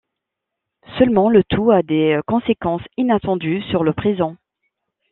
Seulement 0.97 1.29
le 1.29 1.43
tout 1.43 1.69
a 1.69 1.83
des 1.83 2.19
conséquences 2.25 2.81
inattendues 2.97 3.61
sur 3.69 3.83
le 3.83 3.93
présent... 3.93 4.35